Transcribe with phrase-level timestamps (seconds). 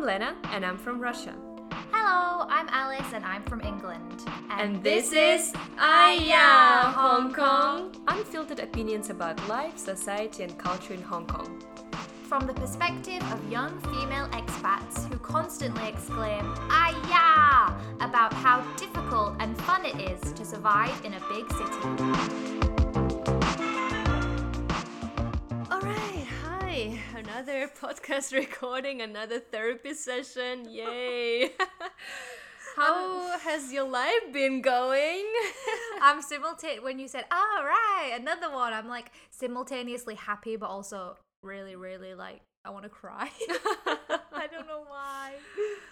[0.00, 1.34] I'm Lena, and I'm from Russia.
[1.92, 4.24] Hello, I'm Alice and I'm from England.
[4.48, 7.94] And this is Aya Hong Kong!
[8.08, 11.62] Unfiltered opinions about life, society, and culture in Hong Kong.
[12.22, 17.74] From the perspective of young female expats who constantly exclaim, Aya!
[18.00, 22.79] about how difficult and fun it is to survive in a big city.
[27.40, 30.68] Another podcast recording, another therapy session.
[30.68, 31.52] Yay!
[32.76, 35.24] How has your life been going?
[36.02, 41.16] I'm simultaneous when you said, "Ah, right, another one." I'm like simultaneously happy, but also
[41.42, 43.30] really, really like I want to cry.
[44.32, 45.32] I don't know why.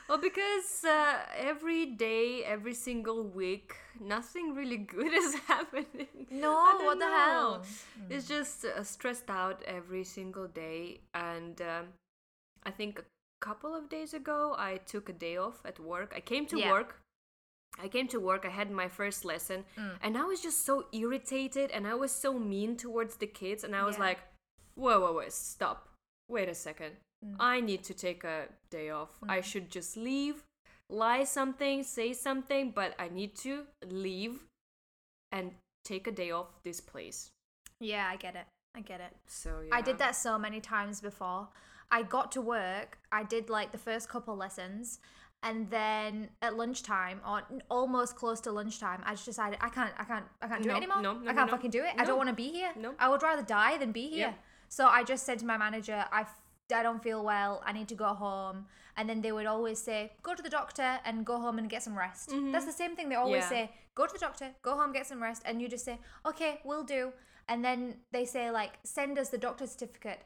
[0.08, 6.26] Well, because uh, every day, every single week, nothing really good is happening.
[6.30, 6.52] No,
[6.82, 7.12] what the know.
[7.16, 7.62] hell?
[8.10, 11.86] It's just uh, stressed out every single day, and um,
[12.64, 13.04] I think a
[13.40, 16.12] couple of days ago, I took a day off at work.
[16.14, 16.70] I came to Yeah.
[16.70, 17.00] work.
[17.80, 18.44] I came to work.
[18.44, 19.96] I had my first lesson, Mm.
[20.02, 23.74] and I was just so irritated, and I was so mean towards the kids, and
[23.74, 24.04] I was Yeah.
[24.08, 24.18] like,
[24.74, 25.28] "Whoa, whoa, whoa!
[25.28, 25.87] Stop!
[26.28, 26.92] Wait a second.
[27.24, 27.36] Mm.
[27.40, 29.10] I need to take a day off.
[29.28, 30.44] I should just leave,
[30.88, 34.44] lie something, say something, but I need to leave
[35.32, 35.52] and
[35.84, 37.30] take a day off this place."
[37.80, 38.46] Yeah, I get it.
[38.76, 39.16] I get it.
[39.26, 39.74] So yeah.
[39.74, 41.48] I did that so many times before.
[41.90, 44.98] I got to work, I did like the first couple lessons,
[45.42, 50.04] and then at lunchtime or almost close to lunchtime, I just decided I can't, I
[50.04, 51.00] can't, I can't do No, it anymore.
[51.00, 51.94] no, no, I can't fucking do it.
[51.96, 52.72] I don't want to be here.
[52.76, 52.94] No.
[52.98, 54.34] I would rather die than be here.
[54.68, 56.40] So I just said to my manager, I, f-
[56.74, 57.62] I don't feel well.
[57.64, 58.66] I need to go home.
[58.96, 61.82] And then they would always say, go to the doctor and go home and get
[61.82, 62.30] some rest.
[62.52, 63.54] That's the same thing they always Mm-hmm.
[63.54, 63.66] Yeah.
[63.66, 63.70] say.
[63.94, 65.42] Go to the doctor, go home, get some rest.
[65.44, 67.12] And you just say, okay, we'll do.
[67.48, 70.20] And then they say, like, send us the doctor's certificate.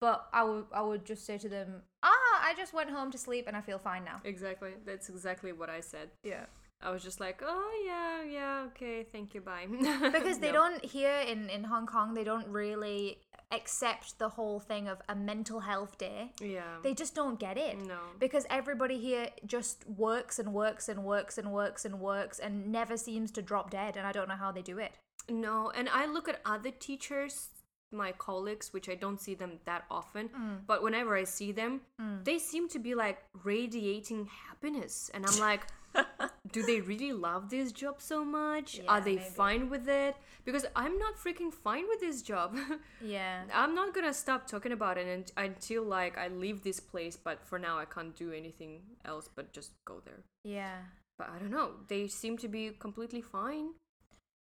[0.00, 2.08] But I would, I would just say to them, ah,
[2.42, 4.20] I just went home to sleep and I feel fine now.
[4.24, 4.72] Exactly.
[4.84, 6.10] That's exactly what I said.
[6.22, 6.46] Yeah.
[6.82, 9.66] I was just like, oh yeah, yeah, okay, thank you, bye.
[10.12, 10.54] Because they No.
[10.54, 13.18] don't here in, in Hong Kong, they don't really
[13.54, 16.32] accept the whole thing of a mental health day.
[16.40, 16.62] Yeah.
[16.82, 17.78] They just don't get it.
[17.78, 17.98] No.
[18.18, 22.96] Because everybody here just works and works and works and works and works and never
[22.96, 23.96] seems to drop dead.
[23.96, 24.92] And I don't know how they do it.
[25.28, 27.48] No, and I look at other teachers,
[27.90, 30.66] my colleagues, which I don't see them that often, Mm.
[30.66, 31.80] but whenever I see them,
[32.24, 35.10] they seem to be like radiating happiness.
[35.14, 35.62] And I'm like,
[36.54, 38.80] do they really love this job so much?
[38.86, 39.28] Are they maybe.
[39.28, 40.14] fine with it?
[40.44, 42.56] Because I'm not freaking fine with this job.
[43.02, 43.42] Yeah.
[43.52, 47.16] I'm not gonna stop talking about it un- until like I leave this place.
[47.16, 50.20] But for now, I can't do anything else but just go there.
[50.44, 50.78] Yeah.
[51.18, 51.70] But I don't know.
[51.88, 53.70] They seem to be completely fine.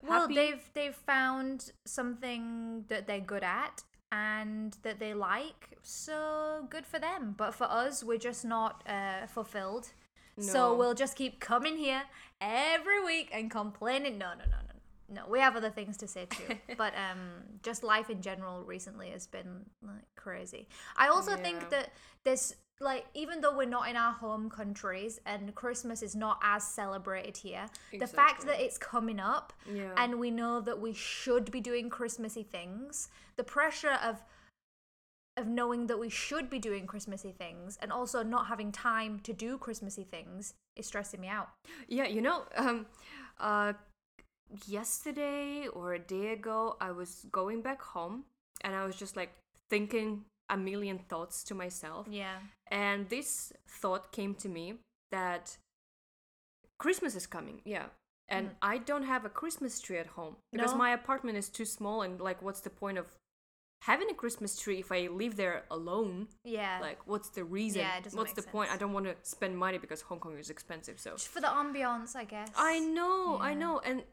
[0.04, 0.36] Well, happy.
[0.36, 7.00] they've they've found something that they're good at and that they like, so good for
[7.00, 7.36] them.
[7.38, 9.94] But for us, we're just not uh, fulfilled.
[10.42, 12.04] So we'll just keep coming here
[12.40, 14.18] every week and complaining.
[14.18, 15.30] No, no, no, no, no.
[15.30, 16.56] We have other things to say too.
[16.78, 20.68] but um, just life in general recently has been like crazy.
[20.98, 21.38] I also Yeah.
[21.38, 21.92] think that
[22.24, 26.64] there's like even though we're not in our home countries and Christmas is not as
[26.64, 27.68] celebrated here,
[28.00, 29.94] the fact that it's coming up Yeah.
[29.98, 34.24] and we know that we should be doing Christmassy things, the pressure of
[35.38, 39.34] of knowing that we should be doing Christmassy things and also not having time to
[39.34, 41.50] do Christmassy things is stressing me out.
[41.88, 42.86] Yeah, you know, um,
[43.40, 43.74] uh,
[44.68, 48.26] yesterday or a day ago, I was going back home
[48.62, 49.32] and I was just like
[49.70, 52.08] thinking a million thoughts to myself.
[52.10, 52.38] Yeah.
[52.70, 54.76] And this thought came to me
[55.12, 55.58] that
[56.78, 57.86] Christmas is coming, yeah.
[58.28, 60.78] And I don't have a Christmas tree at home because No?
[60.78, 62.02] my apartment is too small.
[62.02, 63.08] And like, what's the point of
[63.82, 66.28] having a Christmas tree if I live there alone?
[66.44, 66.78] Yeah.
[66.82, 67.82] Like, what's the reason?
[67.82, 68.72] Yeah, it doesn't what's the point?
[68.72, 71.00] I don't want to spend money because Hong Kong is expensive.
[71.00, 72.50] So Just for the ambiance, I guess.
[72.56, 73.80] I know, I know.
[73.84, 74.04] And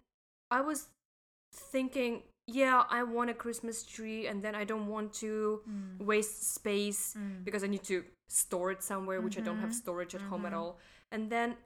[0.51, 0.89] I was
[1.55, 6.05] thinking, yeah, I want a Christmas tree, and then I don't want to Mm.
[6.05, 9.65] waste space because I need to store it somewhere, which I don't Mm-hmm.
[9.65, 10.79] have storage at home at all.
[11.11, 11.57] And then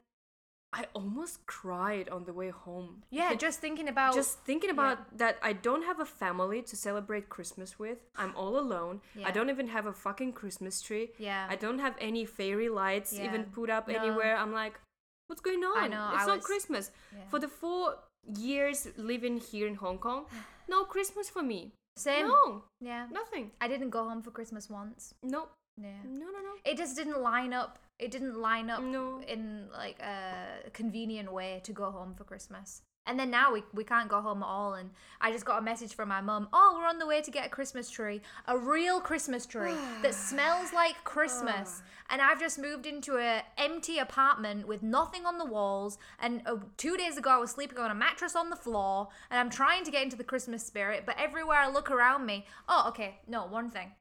[0.73, 3.03] I almost cried on the way home.
[3.11, 7.29] Yeah, just thinking about just thinking about that I don't have a family to celebrate
[7.29, 7.99] Christmas with.
[8.15, 9.01] I'm all alone.
[9.15, 9.27] Yeah.
[9.27, 11.11] I don't even have a fucking Christmas tree.
[11.17, 11.45] Yeah.
[11.49, 13.93] I don't have any fairy lights even put up No.
[13.95, 14.35] anywhere.
[14.35, 14.79] I'm like,
[15.27, 15.77] what's going on?
[15.77, 16.91] I know, It's I not was- Christmas.
[17.15, 17.19] Yeah.
[17.29, 17.99] For the four
[18.37, 20.25] years living here in Hong Kong,
[20.67, 21.73] no Christmas for me.
[21.95, 22.27] same.
[22.27, 23.05] No, Yeah.
[23.11, 23.51] nothing.
[23.61, 25.13] I didn't go home for Christmas once.
[25.21, 26.01] No, Yeah.
[26.03, 26.53] no, no, no.
[26.65, 27.77] It just didn't line up.
[27.99, 29.21] It didn't line up No.
[29.27, 32.81] in like a convenient way to go home for Christmas.
[33.05, 34.75] And then now we, we can't go home at all.
[34.75, 36.47] And I just got a message from my mum.
[36.53, 40.13] Oh, we're on the way to get a Christmas tree, a real Christmas tree that
[40.13, 41.81] smells like Christmas.
[42.09, 45.97] And I've just moved into an empty apartment with nothing on the walls.
[46.19, 49.09] And uh, two days ago, I was sleeping on a mattress on the floor.
[49.29, 51.03] And I'm trying to get into the Christmas spirit.
[51.05, 53.91] But everywhere I look around me, oh, okay, no, one thing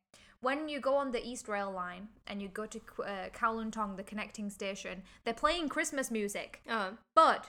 [0.43, 4.03] when you go on the East Rail Line and you go to uh, Kowloon the
[4.03, 6.61] connecting station, they're playing Christmas music.
[6.69, 6.91] Uh-huh.
[7.15, 7.49] But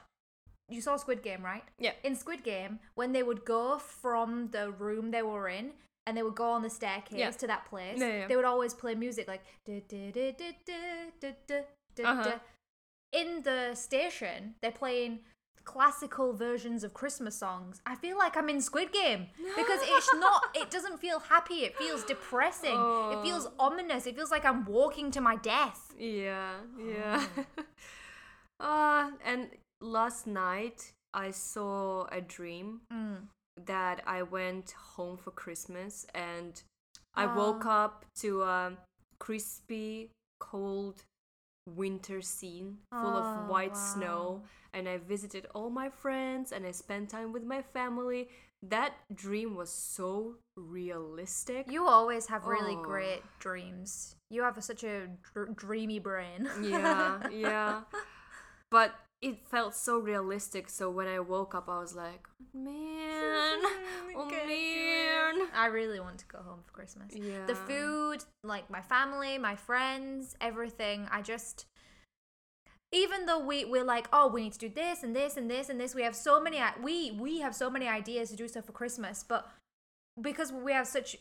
[0.70, 1.64] you saw Squid Game, right?
[1.78, 1.92] Yeah.
[2.04, 5.72] In Squid Game, when they would go from the room they were in
[6.06, 7.32] and they would go on the staircase yeah.
[7.32, 8.28] to that place, yeah, yeah.
[8.28, 9.42] they would always play music like.
[13.12, 15.20] In the station, they're playing
[15.66, 17.82] classical versions of Christmas songs.
[17.86, 21.78] I feel like I'm in Squid Game because it's not it doesn't feel happy, it
[21.78, 22.80] feels depressing.
[23.12, 23.54] It feels Oh.
[23.60, 24.06] ominous.
[24.08, 25.94] It feels like I'm walking to my death.
[25.98, 27.26] Yeah, yeah.
[28.60, 29.50] uh, and
[29.82, 33.28] last night I saw a dream Mm.
[33.66, 36.62] that I went home for Christmas and
[37.16, 38.72] I woke up to a
[39.20, 41.04] crispy, cold
[41.66, 43.94] winter scene full of Oh, white wow.
[43.94, 44.44] snow
[44.74, 48.28] and I visited all my friends and I spent time with my family.
[48.62, 51.70] That dream was so realistic.
[51.70, 52.82] You always have really Oh.
[52.84, 54.16] great dreams.
[54.30, 56.50] You have a, such a dr- dreamy brain.
[56.62, 57.82] yeah, yeah.
[58.70, 60.70] But it felt so realistic.
[60.70, 63.60] So when I woke up, I was like, man,
[64.18, 65.48] oh man.
[65.56, 67.14] I really want to go home for Christmas.
[67.16, 67.46] Yeah.
[67.48, 71.08] The food, like my family, my friends, everything.
[71.10, 71.66] I just
[72.92, 75.70] even though we we're like, oh, we need to do this and this and this
[75.70, 75.96] and this.
[75.96, 79.24] We have so many we we have so many ideas to do stuff for Christmas,
[79.24, 79.50] but
[80.22, 81.16] because we have such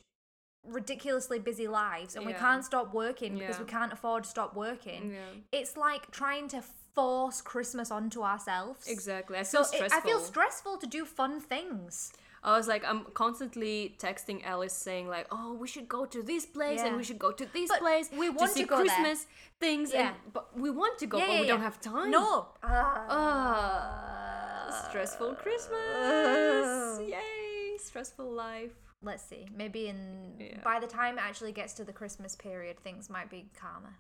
[0.66, 3.62] ridiculously busy lives and we can't stop working because Yeah.
[3.64, 5.12] we can't afford to stop working.
[5.12, 5.58] Yeah.
[5.60, 6.62] It's like trying to
[6.94, 8.86] force Christmas onto ourselves.
[8.86, 9.38] Exactly.
[9.38, 9.98] I So feel it, stressful.
[9.98, 12.12] I feel stressful to do fun things.
[12.44, 16.44] I was like, I'm constantly texting Alice saying like, "Oh, we should go to this
[16.44, 18.76] place and we should go to this But place we to want see to go
[18.78, 18.86] there.
[18.86, 19.26] Christmas
[19.60, 20.08] things." Yeah.
[20.08, 22.10] And, but we want to go, Yeah, but yeah, we don't have time.
[22.10, 22.48] No.
[22.64, 27.00] Ah, stressful Christmas.
[27.08, 27.76] Yay!
[27.78, 28.72] Stressful life.
[29.02, 29.46] Let's see.
[29.54, 30.60] Maybe in Yeah.
[30.64, 33.98] by the time it actually gets to the Christmas period, things might be calmer.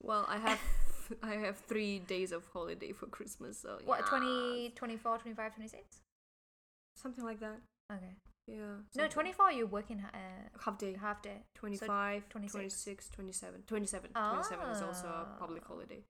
[0.00, 0.60] Well, I have
[1.22, 4.06] I have three days of holiday for Christmas, so What, yeah.
[4.18, 6.00] 20, 24, 25, 26?
[6.96, 7.58] something like that.
[7.92, 8.14] Okay.
[8.46, 8.56] Yeah.
[8.56, 10.94] No, something- 24 you're working uh, half day.
[11.00, 11.38] half day.
[11.54, 12.52] 25, 26.
[12.84, 13.62] 26, 27.
[13.66, 14.10] 27.
[14.12, 15.68] 27 is also a public Ah.
[15.68, 16.02] holiday.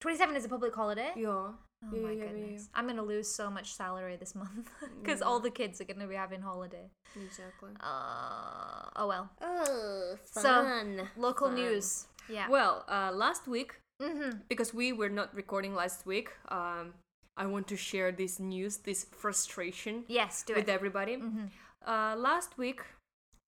[0.00, 1.10] 27 is a public holiday?
[1.16, 1.28] Yeah.
[1.30, 1.54] Oh
[1.92, 2.68] yeah, my yeah, yeah, goodness.
[2.74, 4.70] I'm going to lose so much salary this month
[5.02, 5.26] because Yeah.
[5.26, 6.90] all the kids are going to be having holiday.
[7.16, 7.70] Exactly.
[7.80, 9.30] Uh, oh well.
[9.40, 11.56] Oh, So, Local Fun.
[11.56, 12.06] news.
[12.28, 12.48] Yeah.
[12.48, 14.38] Well, uh, last week, mm-hmm.
[14.48, 16.94] because we were not recording last week, um,
[17.36, 20.72] I want to share this news, this frustration Yes, do with it.
[20.72, 21.16] everybody.
[21.16, 21.46] Mm-hmm.
[21.86, 22.80] Uh, last week,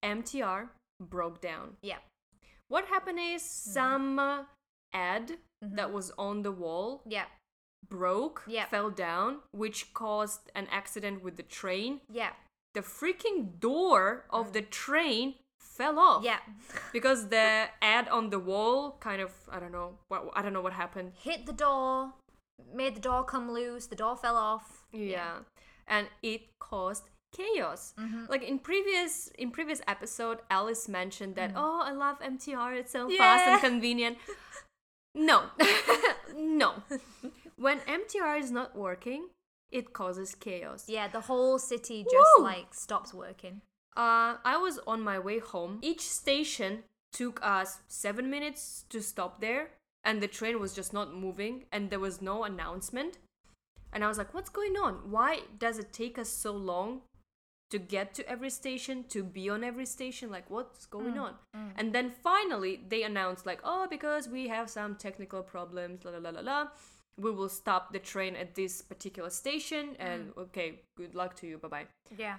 [0.05, 0.69] MTR
[1.00, 1.76] broke down.
[1.82, 1.99] Yeah.
[2.69, 3.73] What happened is Mm-hmm.
[3.73, 4.44] some uh,
[4.93, 7.26] ad that was on the wall Yeah.
[7.88, 8.67] broke, Yeah.
[8.67, 12.00] fell down, which caused an accident with the train.
[12.12, 12.31] Yeah.
[12.75, 15.35] The freaking door of the train
[15.80, 16.22] fell off.
[16.22, 16.26] Mm.
[16.30, 16.40] Yeah.
[16.92, 17.46] Because the
[17.94, 21.12] ad on the wall kind of I don't know what I don't know what happened.
[21.28, 22.12] Hit the door,
[22.80, 24.84] made the door come loose, the door fell off.
[24.92, 25.34] Yeah.
[25.87, 27.04] And it caused
[27.37, 27.94] chaos.
[27.99, 28.25] Mm-hmm.
[28.28, 33.08] Like in previous in previous episode Alice mentioned that oh I love MTR it's so
[33.08, 33.52] fast Mm.
[33.52, 34.18] And convenient.
[35.14, 35.38] No.
[36.37, 36.70] no.
[37.56, 39.28] When MTR is not working,
[39.70, 40.84] it causes chaos.
[40.88, 42.44] Yeah, the whole city just Woo!
[42.44, 43.60] like stops working.
[43.97, 45.78] Uh, I was on my way home.
[45.82, 49.70] Each station took us seven minutes to stop there,
[50.04, 53.18] and the train was just not moving, and there was no announcement.
[53.92, 55.11] And I was like, what's going on?
[55.11, 57.02] Why does it take us so long
[57.70, 60.30] to get to every station, to be on every station?
[60.30, 61.35] Like, what's going mm, on?
[61.56, 61.70] Mm.
[61.76, 66.18] And then finally, they announced, like, oh, because we have some technical problems, la la
[66.18, 66.68] la la la.
[67.18, 70.42] We will stop the train at this particular station, and mm.
[70.42, 71.87] okay, good luck to you, bye bye.
[72.16, 72.37] Yeah.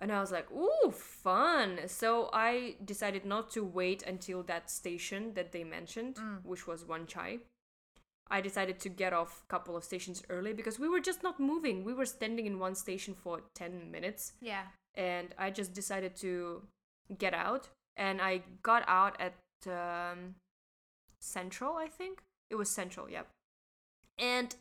[0.00, 1.80] And I was like, ooh, fun.
[1.86, 7.06] So I decided not to wait until that station that they mentioned, which was Wan
[7.06, 7.38] Chai.
[8.30, 11.40] I decided to get off a couple of stations early because we were just not
[11.40, 11.84] moving.
[11.84, 14.32] We were standing in one station for 10 minutes.
[14.40, 14.62] Yeah.
[14.94, 16.62] And I just decided to
[17.18, 17.68] get out.
[17.96, 19.34] And I got out at
[19.66, 20.36] um,
[21.20, 22.22] Central, I think.
[22.48, 23.28] It was Central, yep.
[24.18, 24.54] And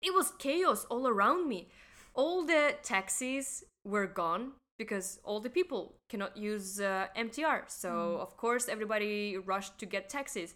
[0.00, 1.68] it was chaos all around me.
[2.14, 7.60] All the taxis were gone because all the people cannot use uh, MTR.
[7.68, 7.90] So,
[8.26, 10.54] of course, everybody rushed to get taxis.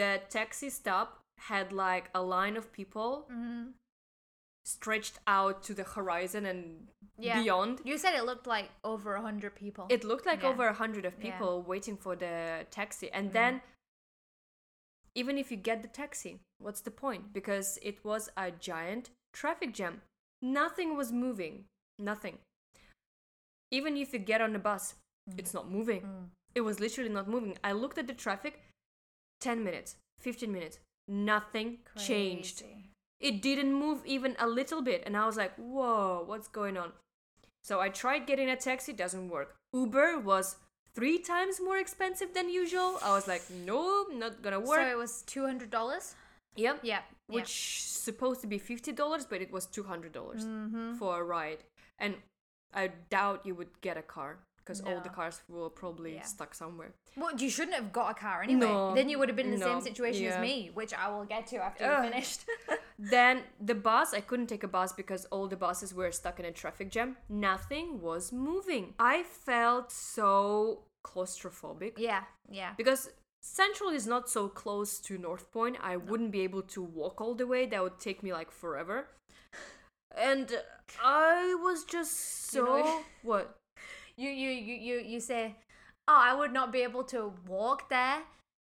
[0.00, 1.08] The taxi stop
[1.50, 3.10] had like a line of people
[4.64, 7.42] stretched out to the horizon and Yeah.
[7.42, 7.80] beyond.
[7.84, 9.84] You said it looked like over a hundred people.
[9.88, 10.50] It looked like Yeah.
[10.50, 11.18] over a hundred of Yeah.
[11.20, 11.22] Mm.
[11.30, 13.62] people waiting for the taxi, and then
[15.14, 16.32] even if you get the taxi,
[16.64, 17.32] what's the point?
[17.38, 19.94] Because it was a giant traffic jam.
[20.42, 21.54] Nothing was moving.
[21.98, 22.38] Nothing.
[23.70, 24.94] Even if you get on the bus,
[25.28, 25.38] Mm.
[25.38, 26.30] it's not moving.
[26.54, 27.56] It was literally not moving.
[27.62, 28.60] I looked at the traffic
[29.40, 30.78] 10 minutes, 15 minutes.
[31.08, 32.62] Nothing changed.
[33.20, 35.02] It didn't move even a little bit.
[35.06, 36.92] And I was like, whoa, what's going on?
[37.62, 39.56] So I tried getting a taxi, doesn't work.
[39.74, 40.56] Uber was
[40.94, 42.98] three times more expensive than usual.
[43.02, 44.80] I was like, no, not gonna work.
[44.80, 46.14] So it was two hundred dollars.
[46.56, 46.80] yep.
[46.82, 47.02] Yeah.
[47.28, 50.94] Which supposed to be fifty dollars, but it was two hundred dollars Mm-hmm.
[50.94, 51.58] for a ride.
[51.98, 52.14] And
[52.74, 56.22] I doubt you would get a car because all the cars were probably Yeah.
[56.22, 56.92] stuck somewhere.
[57.16, 58.60] Well, you shouldn't have got a car anyway.
[58.60, 60.36] No, then you would have been in the no, same situation yeah.
[60.36, 62.04] as me, which I will get to after Ugh.
[62.04, 62.44] we finished.
[62.98, 66.44] Then the bus, I couldn't take a bus because all the buses were stuck in
[66.44, 67.16] a traffic jam.
[67.30, 68.92] Nothing was moving.
[68.98, 72.74] I felt so claustrophobic yeah, yeah.
[72.76, 73.08] because
[73.40, 75.78] Central is not so close to North Point.
[75.82, 77.64] I wouldn't be able to walk all the way.
[77.64, 79.08] That would take me like forever.
[80.16, 80.50] And
[81.02, 83.56] I was just You so know- what?
[84.16, 85.56] You you you you you say,
[86.08, 88.22] "Oh, I would not be able to walk there."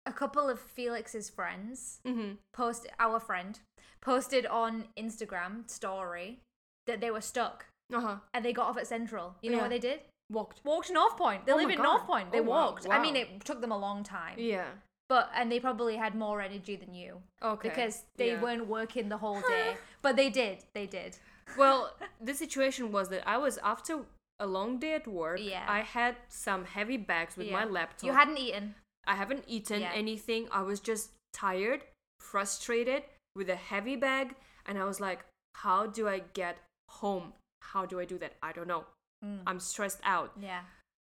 [0.06, 2.34] A couple of Felix's friends Mm-hmm.
[2.54, 3.60] post our friend
[4.02, 6.40] posted on Instagram story
[6.88, 8.16] that they were stuck Uh huh.
[8.34, 9.36] and they got off at Central.
[9.42, 9.64] You know Yeah.
[9.64, 10.00] what they did?
[10.30, 10.60] Walked.
[10.66, 11.46] Walked North Point.
[11.46, 11.82] They Oh live in.
[11.82, 12.32] North Point.
[12.32, 12.66] They Oh, wow.
[12.66, 12.88] walked.
[12.90, 14.36] I mean, it took them a long time.
[14.38, 14.68] Yeah.
[15.08, 17.70] But and they probably had more energy than you Okay.
[17.70, 18.42] because they yeah.
[18.42, 19.78] weren't working the whole day.
[20.02, 20.66] but they did.
[20.74, 21.18] They did.
[21.58, 24.06] Well, the situation was that I was after
[24.40, 25.40] a long day at work.
[25.42, 25.66] Yeah.
[25.68, 28.04] I had some heavy bags with my laptop.
[28.08, 28.76] You hadn't eaten.
[29.06, 29.92] I haven't eaten Yeah.
[29.94, 30.48] anything.
[30.52, 31.84] I was just tired,
[32.20, 33.04] frustrated
[33.36, 34.36] with a heavy bag,
[34.66, 36.58] and I was like, how do I get
[36.90, 37.34] home?
[37.62, 38.34] How do I do that?
[38.42, 38.86] I don't know.
[39.24, 39.42] Mm.
[39.46, 40.32] I'm stressed out.
[40.40, 40.62] Yeah.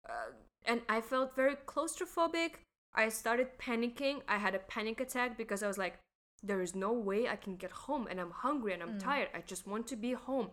[0.08, 0.32] Uh,
[0.64, 2.52] and I felt very claustrophobic.
[2.94, 4.22] I started panicking.
[4.28, 5.98] I had a panic attack because I was like,
[6.42, 9.02] there is no way I can get home and I'm hungry and I'm Mm.
[9.02, 9.28] tired.
[9.34, 10.50] I just want to be home.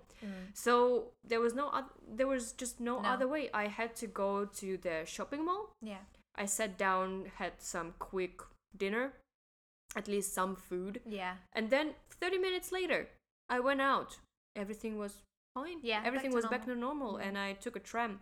[0.53, 3.09] So there was no oth- there was just no, No.
[3.09, 3.49] other way.
[3.53, 5.71] I had to go to the shopping mall.
[5.81, 6.03] Yeah.
[6.35, 8.41] I sat down, had some quick
[8.75, 9.13] dinner,
[9.95, 11.37] at least some food, Yeah.
[11.53, 13.09] and then 30 minutes later,
[13.49, 14.19] I went out.
[14.55, 15.79] Everything was fine.
[15.81, 17.11] Yeah, everything to was back to normal.
[17.13, 18.21] normal, and I took a tram.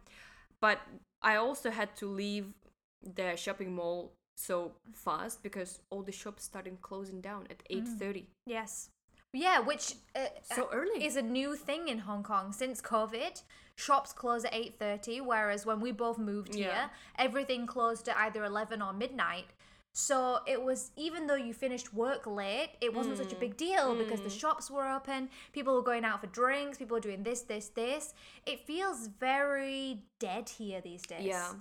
[0.62, 0.80] But
[1.22, 2.54] I also had to leave
[3.02, 8.00] the shopping mall so fast because all the shops started closing down at mm.
[8.00, 8.26] 8:30.
[8.46, 8.90] Yes.
[9.34, 11.06] Yeah, which uh, So uh, early.
[11.06, 13.42] is a new thing in Hong Kong since COVID.
[13.76, 16.66] Shops close at 8:30 whereas when we both moved Yeah.
[16.66, 19.48] here, everything closed at either 11 or midnight.
[19.94, 23.96] So it was even though you finished work late, it wasn't such a big deal
[23.96, 24.40] because the mm.
[24.40, 28.14] shops were open, people were going out for drinks, people were doing this this this.
[28.46, 31.26] It feels very dead here these days.
[31.26, 31.54] Yeah.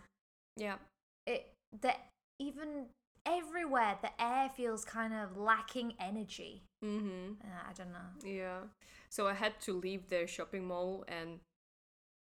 [0.57, 0.77] Yeah.
[1.27, 2.87] It that even
[3.27, 6.63] everywhere the air feels kind of lacking energy.
[6.85, 7.37] Mhm.
[7.43, 8.11] Uh, I don't know.
[8.23, 8.61] Yeah.
[9.11, 11.41] So I had to leave the shopping mall and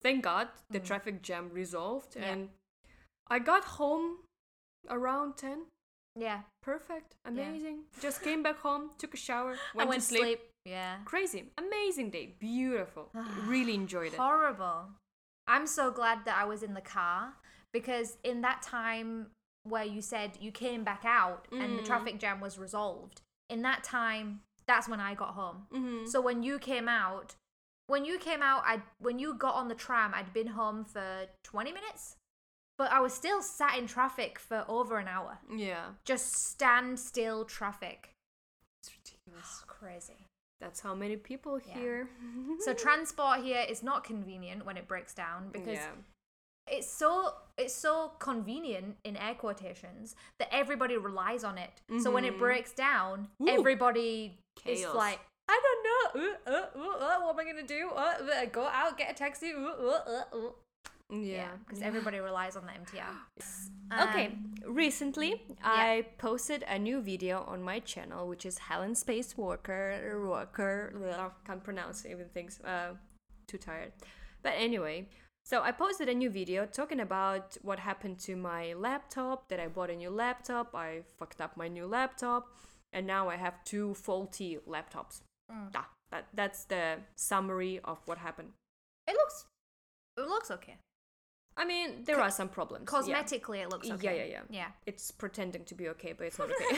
[0.03, 2.21] thank God the traffic jam resolved Mm.
[2.21, 2.33] Yeah.
[2.33, 2.51] and
[3.31, 4.25] I got home
[4.89, 5.67] around 10.
[6.17, 6.43] Yeah.
[6.63, 7.15] Perfect.
[7.25, 7.85] Amazing.
[8.01, 10.23] Just came back home, took a shower, I went, went to to sleep.
[10.23, 10.41] sleep.
[10.65, 10.99] Yeah.
[11.05, 11.53] Crazy.
[11.57, 12.35] Amazing day.
[12.41, 13.11] Beautiful.
[13.47, 14.19] really enjoyed it.
[14.19, 14.89] Horrible.
[15.47, 17.35] I'm so glad that I was in the car
[17.73, 19.31] because in that time
[19.69, 21.87] where you said you came back out and the Mm.
[21.87, 25.67] traffic jam was resolved, in that time, that's when I got home.
[25.73, 26.09] Mhm.
[26.09, 27.37] So when you came out,
[27.87, 31.27] when you came out, I when you got on the tram, I'd been home for
[31.43, 32.17] 20 minutes,
[32.77, 35.39] but I was still sat in traffic for over an hour.
[35.51, 35.95] Yeah.
[36.05, 38.11] Just stand still traffic.
[38.83, 39.65] It's ridiculous.
[39.67, 40.27] Crazy.
[40.61, 41.75] That's how many people Yeah.
[41.79, 42.11] here.
[42.61, 45.93] So transport here is not convenient when it breaks down because yeah.
[46.71, 51.71] It's so it's so convenient in air quotations that everybody relies on it.
[52.03, 52.39] So when it Mhm.
[52.39, 53.49] breaks down, Ooh.
[53.49, 56.31] everybody is like, I don't know.
[56.47, 57.91] Uh, uh, uh, uh, what am I gonna do?
[57.91, 59.53] Uh, uh, go out, get a taxi.
[59.53, 60.51] Uh, uh, uh, uh.
[61.11, 61.49] Yeah.
[61.65, 63.15] because everybody relies on the MTR.
[63.91, 69.35] Okay, Um, recently I posted a new video on my channel, which is Helen Space
[69.39, 70.21] Worker.
[70.29, 72.61] Worker, blah, can't pronounce even things.
[72.61, 72.97] Uh,
[73.47, 73.93] too tired.
[74.43, 75.09] But anyway,
[75.49, 79.49] so I posted a new video talking about what happened to my laptop.
[79.49, 80.75] That I bought a new laptop.
[80.75, 80.89] I
[81.19, 82.43] fucked up my new laptop,
[82.93, 85.23] and now I have two faulty laptops.
[85.51, 85.73] Mm.
[86.11, 86.85] That that's the
[87.17, 88.51] summary of what happened.
[89.07, 89.47] It looks
[90.19, 90.77] it looks okay.
[91.57, 92.89] I mean, there Co- are some problems.
[92.89, 93.01] yeah.
[93.01, 94.05] Cosmetically, it looks Yeah, okay.
[94.19, 94.33] yeah, yeah.
[94.33, 94.41] Yeah.
[94.61, 94.67] Yeah.
[94.87, 96.77] It's pretending to be okay, but it's not okay.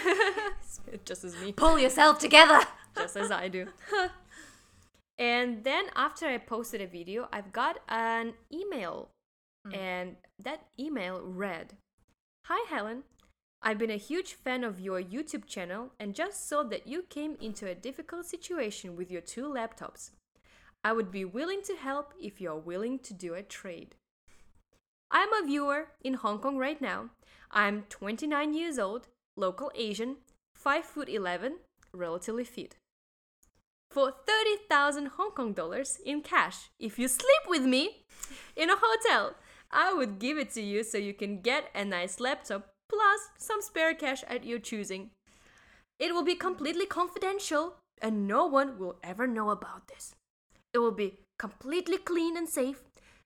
[0.94, 2.60] it just as me, Pull yourself together.
[2.96, 3.66] just as I do.
[5.20, 9.10] And then after I posted a video, I've got an email.
[9.66, 9.74] Hmm.
[9.74, 11.74] And that email read
[12.46, 13.04] Hi, Helen.
[13.62, 17.36] I've been a huge fan of your YouTube channel and just saw that you came
[17.38, 20.12] into a difficult situation with your two laptops.
[20.82, 23.96] I would be willing to help if you're willing to do a trade.
[25.10, 27.10] I'm a viewer in Hong Kong right now.
[27.50, 30.16] I'm 29 years old, local Asian,
[30.54, 31.56] 5 foot 11,
[31.92, 32.76] relatively fit.
[33.90, 38.04] For 30,000 Hong Kong dollars in cash, if you sleep with me
[38.54, 39.34] in a hotel,
[39.72, 43.60] I would give it to you so you can get a nice laptop plus some
[43.60, 45.10] spare cash at your choosing.
[45.98, 50.14] It will be completely confidential and no one will ever know about this.
[50.72, 52.84] It will be completely clean and safe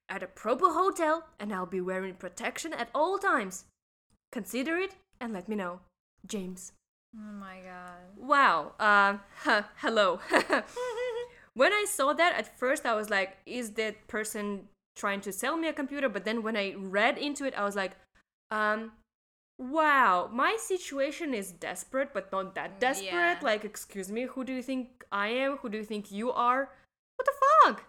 [0.09, 3.67] at a proper hotel and I'll be wearing protection at all times.
[4.33, 5.81] Consider it and let me know.
[6.27, 6.73] James.
[7.17, 8.03] Oh my god.
[8.17, 8.73] Wow.
[8.79, 10.21] Uh, huh, hello.
[11.55, 15.57] when I saw that at first, I was like, is that person trying to sell
[15.57, 16.09] me a computer?
[16.09, 17.93] But then when I read into it, I was like,
[18.51, 18.93] um,
[19.59, 23.13] wow, my situation is desperate, but not that desperate.
[23.13, 23.39] Yeah.
[23.43, 25.59] Like, excuse me, who do you think I am?
[25.59, 26.71] Who do you think you are?
[27.17, 27.33] What the
[27.65, 27.85] fuck?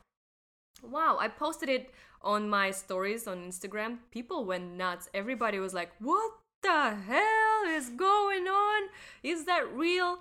[0.84, 1.92] Wow, I posted it
[2.22, 3.98] on my stories on Instagram.
[4.12, 5.10] People went nuts.
[5.14, 6.32] Everybody was like, what
[6.66, 8.90] the hell is going on?
[9.24, 10.20] Is that real?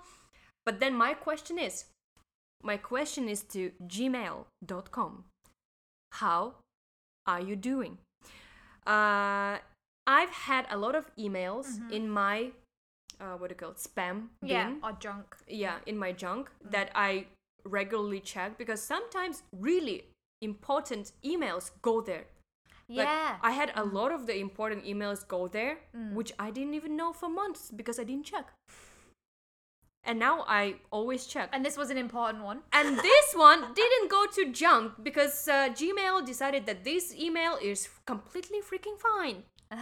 [0.65, 1.85] But then my question is
[2.63, 5.23] my question is to gmail.com.
[6.11, 6.53] How
[7.27, 7.97] are you doing?
[8.85, 9.57] Uh,
[10.07, 12.51] I've had a lot of emails in my,
[13.19, 15.35] uh, what do you call it, spam bin Yeah, or junk.
[15.47, 17.25] yeah in my junk that i
[17.65, 20.03] regularly check because sometimes really
[20.41, 22.25] important emails go there
[22.89, 23.35] like Yeah.
[23.41, 25.77] i had a lot of the important emails go there
[26.13, 28.51] which i didn't even know for months because i didn't check
[30.03, 32.59] and now i always check and this was an important one.
[32.71, 37.89] and this one didn't go to junk because uh, gmail decided that this email is
[38.05, 39.43] completely freaking fine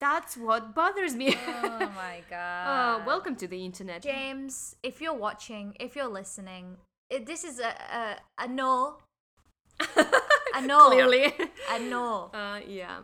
[0.00, 2.66] that's what bothers me oh my god.
[3.00, 6.76] uh, welcome to the internet James, if you're watching, if you're listening,
[7.10, 8.98] it, this is a a, a no.
[10.54, 10.88] A no.
[10.88, 11.32] clearly
[11.70, 12.30] A no.
[12.32, 12.98] Uh, yeah.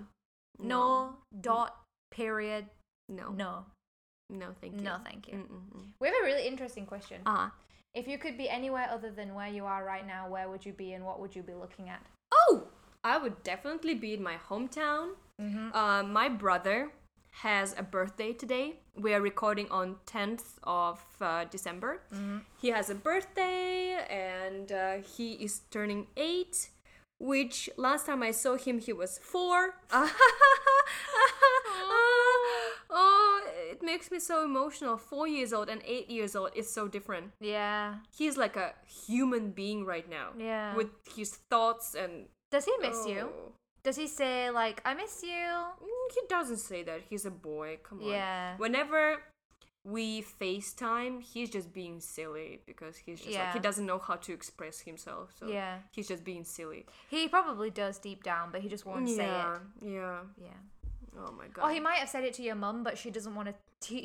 [0.58, 1.14] No.
[1.40, 1.76] Dot.
[2.10, 2.66] Period.
[3.08, 3.30] No.
[3.32, 3.64] No.
[4.30, 4.80] No, thank you.
[4.82, 5.34] No, thank you.
[5.34, 5.84] Mm-mm-mm.
[6.00, 7.20] We have a really interesting question.
[7.26, 7.50] Uh,
[7.94, 10.72] If you could be anywhere other than where you are right now, where would you
[10.72, 12.00] be and what would you be looking at?
[12.48, 12.64] oh,
[13.04, 15.10] I would definitely be in my hometown.
[15.74, 16.92] Uh, my brother
[17.32, 18.74] has a birthday today.
[18.94, 22.02] We are recording on 10th of uh, December.
[22.60, 26.70] He has a birthday and uh, he is turning eight.
[27.18, 29.74] Which last time I saw him, he was four.
[32.90, 33.40] oh,
[33.70, 34.96] it makes me so emotional.
[34.96, 37.32] Four years old and eight years old is so different.
[37.40, 37.94] Yeah.
[38.16, 38.74] he's like a
[39.06, 40.30] human being right now.
[40.36, 40.74] Yeah.
[40.74, 42.26] With his thoughts and.
[42.50, 43.30] Does he miss you?
[43.84, 43.88] Oh.
[43.88, 45.28] Does he say like I miss you?
[45.28, 47.00] Mm, He doesn't say that.
[47.08, 47.78] He's a boy.
[47.82, 48.06] Come on.
[48.08, 48.56] Yeah.
[48.56, 49.18] Whenever
[49.84, 54.32] we FaceTime, he's just being silly because he's just like he doesn't know how to
[54.32, 55.32] express himself.
[55.38, 55.78] So Yeah.
[55.90, 56.86] he's just being silly.
[57.10, 59.54] He probably does deep down, but he just won't say yeah.
[59.56, 59.60] it.
[59.90, 60.18] Yeah.
[60.40, 60.48] Yeah.
[61.18, 61.64] Oh my god.
[61.68, 63.54] Or he might have said it to your mum, but she doesn't want to.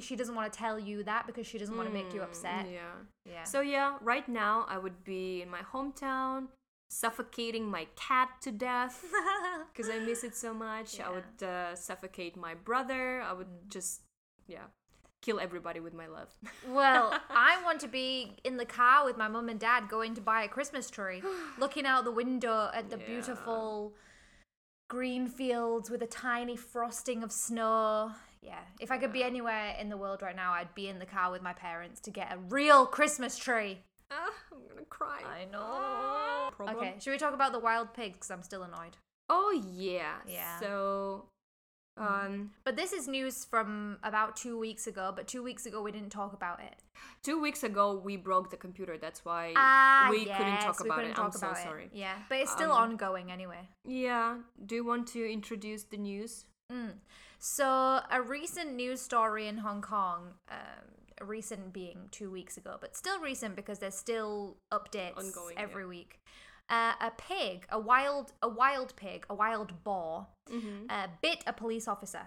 [0.01, 2.23] She doesn't want to tell you that because she doesn't want to make you Mm,
[2.23, 2.65] upset.
[2.71, 2.79] Yeah.
[3.25, 3.43] Yeah.
[3.43, 6.47] So yeah, right now I would be in my hometown,
[6.89, 9.03] suffocating my cat to death
[9.73, 10.99] because I miss it so much.
[10.99, 13.21] I would uh, suffocate my brother.
[13.21, 14.01] I would just
[14.47, 14.67] yeah,
[15.21, 16.29] kill everybody with my love.
[16.69, 20.21] well, I want to be in the car with my mom and dad going to
[20.21, 21.21] buy a Christmas tree,
[21.59, 23.05] looking out the window at the Yeah.
[23.05, 23.93] beautiful
[24.89, 28.11] green fields with a tiny frosting of snow.
[28.41, 31.05] Yeah, if I could be anywhere in the world right now, I'd be in the
[31.05, 33.79] car with my parents to get a real Christmas tree.
[34.11, 35.21] Ah, I'm gonna cry.
[35.25, 35.61] I know.
[35.63, 36.77] Ah, problem.
[36.77, 38.15] Okay, should we talk about the wild pigs?
[38.15, 38.97] Because I'm still annoyed.
[39.29, 40.15] Oh yeah.
[40.27, 40.59] Yeah.
[40.59, 41.25] So,
[41.97, 45.11] um, But this is news from about two weeks ago.
[45.15, 46.75] But two weeks ago, we didn't talk about it.
[47.23, 48.97] two weeks ago we broke the computer.
[48.97, 51.15] That's why Ah, we couldn't talk we about couldn't it.
[51.15, 51.63] talk I'm so about it.
[51.63, 51.89] sorry.
[51.93, 53.67] Yeah, but it's still Um, ongoing anyway.
[53.83, 54.37] Yeah.
[54.65, 56.45] Do you want to introduce the news?
[57.39, 60.85] So, a recent news story in Hong Kong, um,
[61.21, 65.61] recent being two weeks ago, but still recent because there's still updates Ongoing, yeah.
[65.63, 66.19] every week.
[66.69, 70.85] Uh, a pig, a wild, a wild pig, a wild boar, Mm-hmm.
[70.89, 72.21] uh, bit a police officer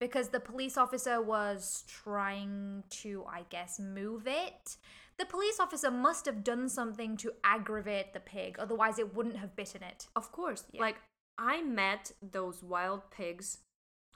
[0.00, 4.76] because the police officer was trying to, I guess, move it.
[5.18, 9.54] The police officer must have done something to aggravate the pig, otherwise it wouldn't have
[9.54, 10.08] bitten it.
[10.16, 10.64] Of course.
[10.76, 10.96] Like
[11.38, 13.58] I met those wild pigs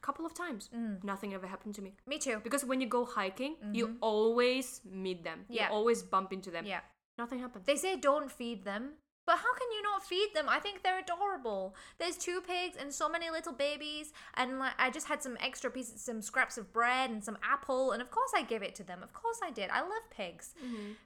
[0.02, 0.70] couple of times.
[0.76, 1.02] Mm.
[1.04, 1.94] Nothing ever happened to me.
[2.06, 2.40] Me too.
[2.42, 5.40] Because when you go hiking, you always meet them.
[5.44, 5.52] Mm-hmm.
[5.52, 5.68] Yeah.
[5.68, 6.64] You always bump into them.
[6.66, 6.80] Yeah.
[7.18, 7.64] Nothing happened.
[7.64, 8.90] They say don't feed them.
[9.26, 10.48] But how can you not feed them?
[10.48, 11.74] I think they're adorable.
[11.98, 15.68] There's two pigs and so many little babies, and like I just had some extra
[15.68, 18.84] pieces, some scraps of bread and some apple, and of course I give it to
[18.84, 19.02] them.
[19.02, 19.68] Of course I did.
[19.70, 20.54] I love pigs,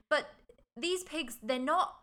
[0.07, 0.35] but
[0.77, 1.95] these pigs, they're not,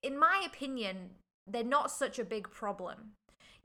[0.00, 1.10] in my opinion,
[1.44, 3.14] they're not such a big problem.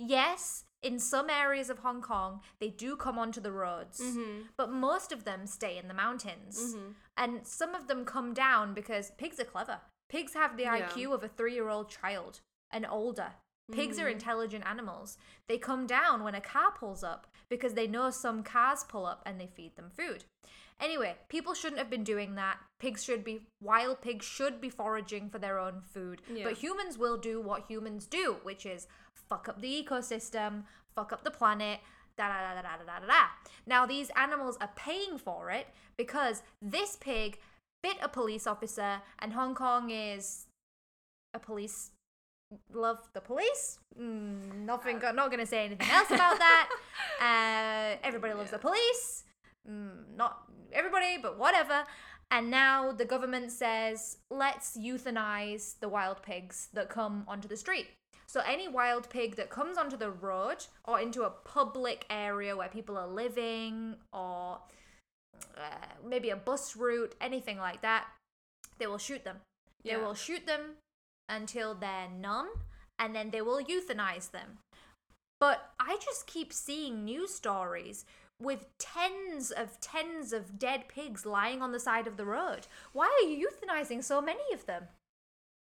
[0.07, 4.43] Yes, in some areas of Hong Kong, they do come onto the roads, mm-hmm.
[4.57, 6.75] but most of them stay in the mountains.
[6.75, 6.91] Mm-hmm.
[7.17, 9.79] And some of them come down because pigs are clever.
[10.09, 10.87] Pigs have the Yeah.
[10.87, 13.33] IQ of a three year old child and older.
[13.71, 14.13] Pigs are mm-hmm.
[14.13, 15.17] intelligent animals.
[15.47, 19.21] They come down when a car pulls up because they know some cars pull up
[19.25, 20.25] and they feed them food.
[20.81, 22.57] Anyway, people shouldn't have been doing that.
[22.79, 26.21] Pigs should be, wild pigs should be foraging for their own food.
[26.33, 26.45] Yeah.
[26.45, 28.87] But humans will do what humans do, which is
[29.29, 30.63] fuck up the ecosystem,
[30.95, 31.79] fuck up the planet,
[32.17, 33.27] Da, da, da,
[33.65, 35.67] now, these animals are paying for it
[35.97, 37.39] because this pig
[37.83, 40.47] bit a police officer, and Hong Kong is
[41.33, 41.91] a police.
[42.73, 43.79] Love the police.
[43.99, 44.99] Mm, nothing.
[44.99, 46.69] Go- not going to say anything else about that.
[47.21, 48.57] uh, everybody loves yeah.
[48.57, 49.23] the police.
[49.69, 51.83] Mm, not everybody, but whatever.
[52.29, 57.87] And now the government says, let's euthanize the wild pigs that come onto the street.
[58.25, 62.69] So any wild pig that comes onto the road or into a public area where
[62.69, 64.59] people are living or
[65.57, 68.05] uh, maybe a bus route, anything like that,
[68.79, 69.37] they will shoot them.
[69.83, 69.97] Yeah.
[69.97, 70.77] They will shoot them
[71.27, 72.47] until they're numb
[72.97, 74.59] and then they will euthanize them.
[75.41, 78.05] But I just keep seeing news stories
[78.41, 82.67] with tens of tens of dead pigs lying on the side of the road.
[82.93, 84.83] Why are you euthanizing so many of them?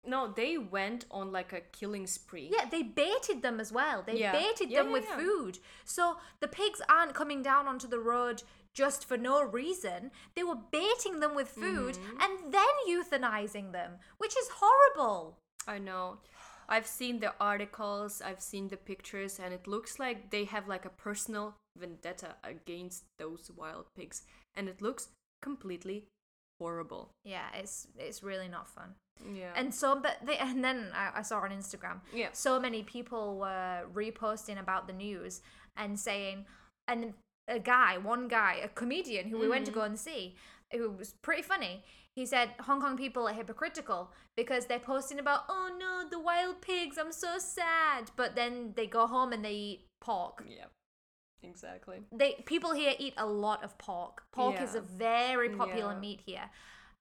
[0.06, 2.50] No, they went on like a killing spree.
[2.56, 4.02] Yeah, they baited them as well.
[4.02, 4.32] They Yeah.
[4.32, 5.58] baited Yeah, them yeah, with food.
[5.84, 10.10] So the pigs aren't coming down onto the road just for no reason.
[10.34, 12.20] They were baiting them with food Mm-hmm.
[12.22, 15.36] and then euthanizing them, which is horrible.
[15.66, 16.20] I know.
[16.66, 20.84] I've seen the articles, I've seen the pictures, and it looks like they have like
[20.86, 24.22] a personal vendetta against those wild pigs.
[24.54, 25.08] And it looks
[25.42, 26.06] completely
[26.60, 27.10] horrible.
[27.24, 28.94] Yeah, it's it's really not fun.
[29.34, 29.52] Yeah.
[29.54, 32.28] And so, but they, and then I, I saw on Instagram, Yeah.
[32.32, 35.42] so many people were reposting about the news
[35.76, 36.46] and saying,
[36.88, 37.14] and
[37.48, 39.86] a guy, one guy, a comedian who we went to go mm.
[39.86, 40.36] and see,
[40.72, 41.84] who was pretty funny.
[42.16, 46.60] He said Hong Kong people are hypocritical because they're posting about, oh no, the wild
[46.60, 48.10] pigs, I'm so sad.
[48.16, 50.44] But then they go home and they eat pork.
[50.48, 50.66] yeah.
[51.42, 52.02] Exactly.
[52.12, 54.24] They people here eat a lot of pork.
[54.32, 55.98] Pork is a very popular Yeah.
[56.00, 56.50] meat here.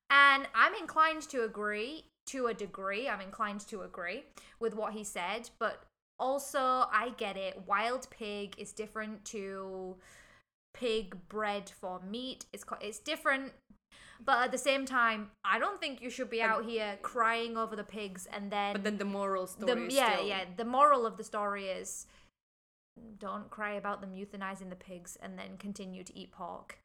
[0.10, 3.08] And I'm inclined to agree to a degree.
[3.08, 4.24] I'm inclined to agree
[4.60, 5.84] with what he said, but
[6.20, 7.68] also I get it.
[7.68, 9.98] Wild pig is different to
[10.74, 12.46] pig bred for meat.
[12.54, 13.54] It's co- it's different.
[14.24, 17.76] But at the same time, I don't think you should be out here crying over
[17.76, 20.28] the pigs and then But then the moral story the, is yeah, still...
[20.28, 20.44] yeah.
[20.58, 22.06] The moral of the story is
[23.18, 26.80] don't cry about them euthanizing the pigs and then continue to eat pork.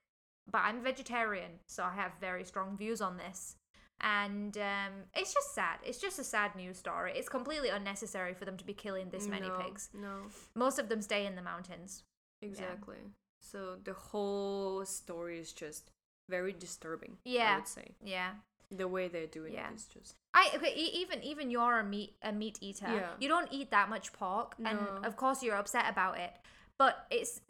[0.50, 3.57] But I'm vegetarian, so I have very strong views on this.
[4.00, 5.79] And um, it's just sad.
[5.85, 7.12] It's just a sad news story.
[7.14, 9.88] It's completely unnecessary for them to be killing this many no, pigs.
[9.94, 10.16] No,
[10.55, 12.03] Most of them stay in the mountains.
[12.42, 12.98] exactly.
[13.40, 15.90] So the whole story is just
[16.29, 17.18] very disturbing.
[17.24, 17.40] Yeah.
[17.40, 17.57] I Yeah.
[17.57, 18.31] would say Yeah.
[18.77, 19.71] The way they're doing Yeah.
[19.71, 22.87] it is just I okay, even even you're a meat a meat eater.
[22.89, 23.11] Yeah.
[23.21, 24.71] You don't eat that much pork, No.
[24.71, 26.33] and of course you're upset about it.
[26.79, 27.41] But it's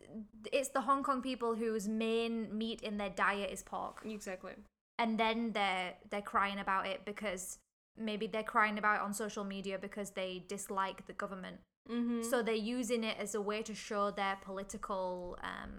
[0.53, 4.53] it's the Hong Kong people whose main meat in their diet is pork, exactly.
[4.99, 7.59] and then they're they're crying about it because
[7.97, 11.59] maybe they're crying about it on social media because they dislike the government.
[11.91, 12.23] Mm-hmm.
[12.23, 15.73] So they're using it as a way to show their political um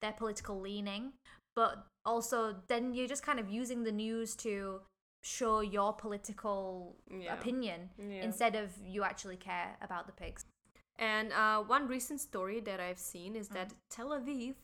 [0.00, 1.12] their political leaning,
[1.58, 1.72] but
[2.04, 2.38] also
[2.72, 4.52] then you're just kind of using the news to
[5.36, 7.34] show your political Yeah.
[7.38, 8.26] opinion Yeah.
[8.28, 10.42] instead of you actually care about the pigs.
[11.12, 13.54] And uh, one recent story that I've seen is Mm.
[13.56, 14.54] that Tel Aviv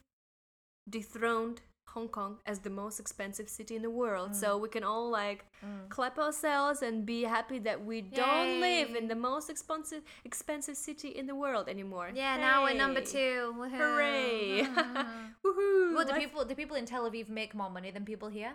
[0.97, 1.59] dethroned
[1.95, 4.31] Hong Kong as the most expensive city in the world.
[4.33, 4.35] Mm.
[4.43, 5.41] So we can all like
[5.89, 11.09] clap ourselves and be happy that we don't live in the most expensive expensive city
[11.21, 12.11] in the world anymore.
[12.13, 13.07] Yeah, now we're number Hey.
[13.17, 13.55] two.
[13.59, 13.79] Woohoo.
[13.79, 14.63] Hooray!
[15.45, 15.95] Woohoo!
[15.95, 18.53] well, the people the people in Tel Aviv make more money than people here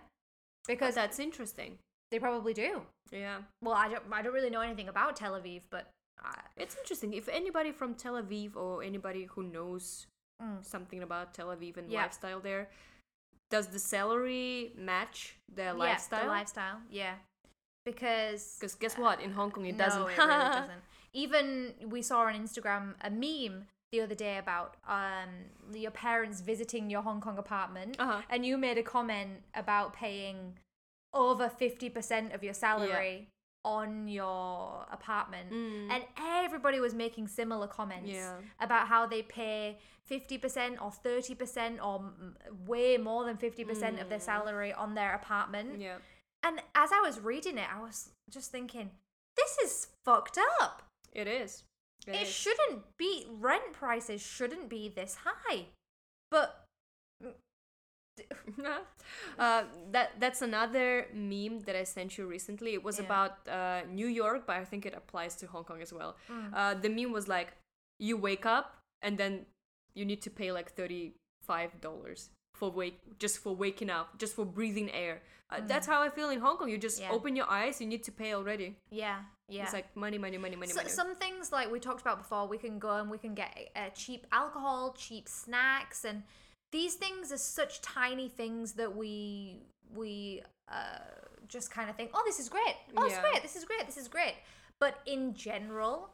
[0.68, 1.72] because that's interesting.
[2.12, 2.72] they probably do.
[3.12, 3.38] Yeah.
[3.64, 5.84] Well, I don't I don't really know anything about Tel Aviv, but
[6.22, 7.14] I, It's interesting.
[7.14, 9.86] If anybody from Tel Aviv or anybody who knows
[10.42, 10.64] Mm.
[10.64, 12.04] something about Tel Aviv and Yeah.
[12.04, 12.70] lifestyle there,
[13.50, 16.24] does the salary match their yeah, lifestyle?
[16.24, 17.16] the lifestyle, yeah.
[17.86, 19.22] Because Because guess what?
[19.22, 20.02] In Hong Kong, it no, doesn't.
[20.02, 20.82] it really doesn't.
[21.14, 25.30] Even we saw on Instagram a meme the other day about um
[25.74, 28.22] your parents visiting your Hong Kong apartment, Uh-huh.
[28.30, 30.60] and you made a comment about paying
[31.14, 33.30] over 50% of your salary
[33.66, 38.14] on your apartment and everybody was making similar comments Mm.
[38.14, 38.38] Yeah.
[38.60, 39.78] about how they pay
[40.10, 42.14] 50% or 30% or
[42.66, 45.82] way more than 50% of their salary on their apartment Mm.
[45.82, 45.98] Yeah.
[46.44, 48.92] and as i was reading it i was just thinking
[49.36, 51.64] this is fucked up It is.
[52.08, 52.28] it is.
[52.30, 55.66] shouldn't be rent prices shouldn't be this high
[56.32, 56.66] but
[59.40, 62.74] uh, that that's another meme that I sent you recently.
[62.74, 63.06] It was Yeah.
[63.06, 66.16] about uh, New York, but I think it applies to Hong Kong as well.
[66.30, 66.54] Mm.
[66.54, 67.54] Uh, the meme was like,
[68.00, 69.46] you wake up and then
[69.96, 71.14] you need to pay like thirty
[71.46, 75.22] five dollars for wake just for waking up, just for breathing air.
[75.52, 76.70] Uh, That's how I feel in Hong Kong.
[76.70, 77.04] You just Mm.
[77.04, 77.12] Yeah.
[77.16, 78.76] open your eyes, you need to pay already.
[78.92, 80.90] yeah yeah It's like money, money, money, money, So, money.
[80.90, 83.90] some things like we talked about before, we can go and we can get uh,
[83.96, 86.22] cheap alcohol, cheap snacks, and
[86.72, 89.64] these things are such tiny things that we
[89.96, 91.00] we uh,
[91.48, 93.98] just kind of think, oh, this is great, oh, it's great, this is great, this
[93.98, 94.36] is great.
[94.80, 96.12] But in general,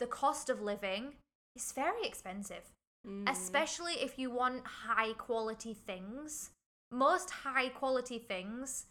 [0.00, 1.14] the cost of living
[1.56, 2.64] is very expensive,
[3.06, 3.30] Mm.
[3.30, 6.50] especially if you want high quality things.
[6.90, 8.86] Most high quality things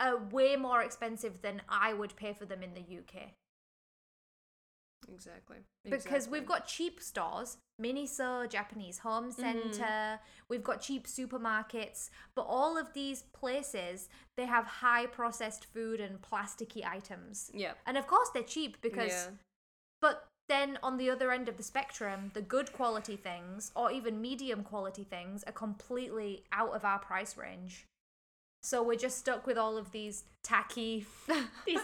[0.00, 3.34] are way more expensive than I would pay for them in the UK
[5.12, 5.58] exactly.
[5.84, 6.38] because exactly.
[6.38, 9.72] we've got cheap stores miniso japanese home Mm-hmm.
[9.72, 16.00] center we've got cheap supermarkets but all of these places they have high processed food
[16.00, 17.72] and plasticky items yeah.
[17.86, 19.26] and of course they're cheap because yeah.
[20.00, 24.20] but then on the other end of the spectrum the good quality things or even
[24.20, 27.86] medium quality things are completely out of our price range
[28.62, 31.06] so we're just stuck with all of these tacky
[31.66, 31.80] these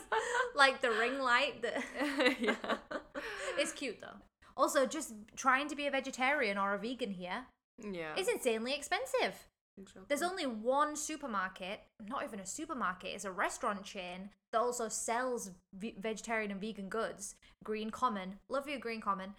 [0.54, 1.82] like the ring light that
[2.40, 2.54] yeah.
[3.58, 4.18] it's cute though.
[4.56, 7.46] Also, just trying to be a vegetarian or a vegan here
[7.82, 8.14] Yeah.
[8.16, 9.48] is insanely expensive.
[9.76, 10.04] Exactly.
[10.06, 15.50] There's only one supermarket, not even a supermarket, it's a restaurant chain that also sells
[15.76, 17.34] ve- vegetarian and vegan goods.
[17.64, 18.38] Green Common.
[18.48, 19.34] Love you, Green Common.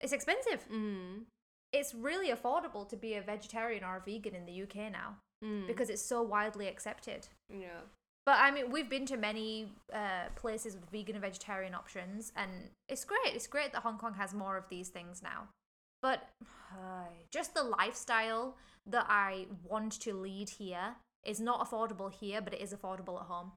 [0.00, 0.64] It's expensive.
[0.72, 1.22] Mm.
[1.72, 5.66] It's really affordable to be a vegetarian or a vegan in the UK now Mm.
[5.66, 7.28] because it's so widely accepted.
[7.50, 7.80] yeah.
[8.26, 12.50] But I mean, we've been to many uh, places with vegan and vegetarian options, and
[12.88, 13.34] it's great.
[13.34, 15.48] It's great that Hong Kong has more of these things now.
[16.02, 16.28] But
[16.72, 22.54] uh, just the lifestyle that I want to lead here is not affordable here, but
[22.54, 23.52] it is affordable at home.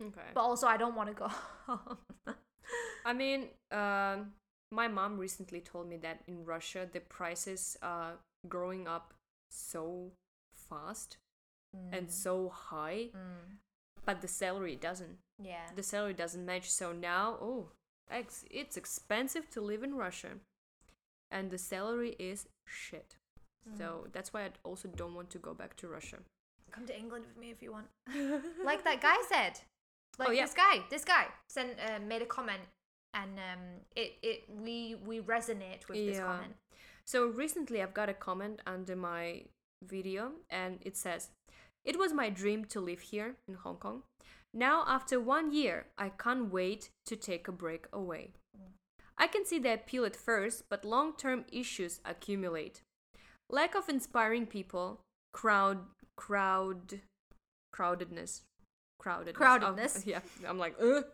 [0.00, 0.28] Okay.
[0.34, 1.28] But also, I don't want to go
[1.66, 1.98] home.
[3.04, 4.32] I mean, um,
[4.70, 8.12] my mom recently told me that in Russia the prices are
[8.48, 9.14] growing up
[9.50, 10.12] so
[10.70, 11.18] fast
[11.92, 13.58] and so high, Mm,
[14.04, 15.18] but the salary doesn't.
[15.52, 15.66] yeah.
[15.76, 16.68] The salary doesn't match.
[16.70, 17.68] So now, oh,
[18.10, 20.30] ex- it's expensive to live in Russia,
[21.30, 23.16] and the salary is shit.
[23.78, 26.18] So that's why I also don't want to go back to Russia.
[26.72, 27.86] Come to England with me if you want.
[28.70, 29.60] like that guy said.
[30.18, 30.44] Like Oh, yeah.
[30.46, 32.62] this guy, this guy sent uh, made a comment,
[33.14, 33.62] and um,
[33.94, 36.54] it it we we resonate with this comment.
[37.04, 39.44] So recently I've got a comment under my
[39.82, 41.30] video and it says,
[41.84, 44.02] It was my dream to live here in Hong Kong.
[44.52, 48.32] Now, after one year, I can't wait to take a break away.
[49.16, 52.80] I can see the appeal at first, but long term issues accumulate.
[53.50, 55.00] Lack of inspiring people,
[55.32, 55.78] crowd,
[56.16, 57.00] crowd,
[57.74, 58.40] crowdedness,
[59.00, 59.28] crowdedness.
[59.28, 60.06] Oh, Crowdedness.
[60.06, 61.04] yeah, I'm like, Ugh.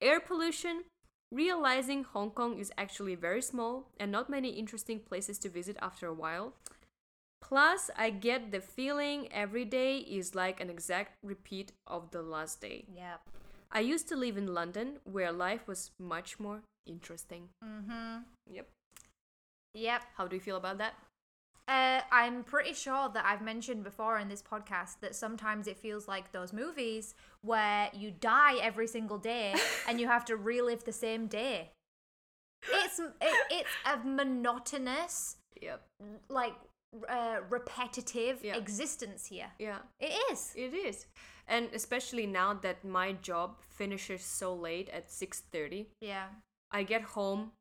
[0.00, 0.84] air pollution,
[1.32, 6.06] realizing Hong Kong is actually very small and not many interesting places to visit after
[6.06, 6.54] a while.
[7.50, 12.60] Plus, I get the feeling every day is like an exact repeat of the last
[12.60, 12.84] day.
[12.94, 13.16] Yeah.
[13.72, 17.48] I used to live in London where life was much more interesting.
[17.64, 18.18] Mm-hmm.
[18.52, 18.68] Yep.
[19.74, 20.02] Yep.
[20.16, 20.94] How do you feel about that?
[21.66, 26.06] Uh, I'm pretty sure that I've mentioned before in this podcast that sometimes it feels
[26.08, 29.54] like those movies where you die every single day
[29.88, 31.70] and you have to relive the same day.
[32.72, 33.12] It's it,
[33.50, 35.82] it's a monotonous, Yep.
[36.28, 36.54] like
[37.08, 38.56] uh, repetitive Yeah.
[38.56, 39.50] existence here.
[39.58, 39.78] Yeah.
[39.98, 40.52] It is.
[40.56, 41.06] It is.
[41.46, 46.28] And especially now that my job finishes so late at 6:30, Yeah.
[46.70, 47.52] I get home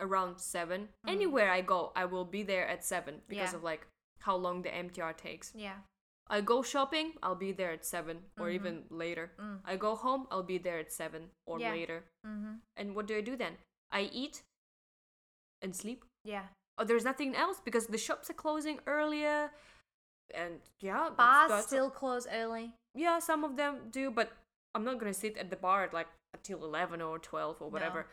[0.00, 0.88] around 7.
[1.06, 3.56] Anywhere I go, I will be there at 7 because Yeah.
[3.56, 3.86] of like
[4.20, 5.52] how long the MTR takes.
[5.54, 5.80] Yeah.
[6.28, 8.54] I go shopping, I'll be there at 7 or Mhm.
[8.54, 9.30] even later.
[9.38, 9.60] Mm.
[9.64, 11.70] I go home, I'll be there at 7 or Yeah.
[11.70, 12.04] later.
[12.26, 12.56] Mm-hmm.
[12.76, 13.58] And what do I do then?
[13.92, 14.42] I eat
[15.62, 16.04] and sleep.
[16.24, 16.48] Yeah.
[16.78, 19.50] Oh, there's nothing else because the shops are closing earlier.
[20.34, 22.72] And yeah, Bars that's- still close early.
[22.94, 24.32] yeah, some of them do, but
[24.74, 28.06] I'm not gonna sit at the bar at like until 11 or 12 or whatever.